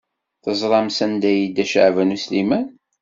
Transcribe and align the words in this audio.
Teẓram 0.43 0.87
sanda 0.97 1.27
ay 1.31 1.37
yedda 1.41 1.65
Caɛban 1.71 2.15
U 2.15 2.17
Sliman? 2.23 2.65